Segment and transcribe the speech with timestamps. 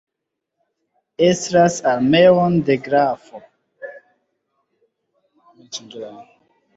[1.25, 3.41] Estras armeon de grafo.